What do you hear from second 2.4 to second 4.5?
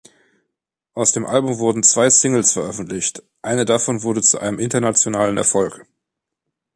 veröffentlicht; eine davon wurde zu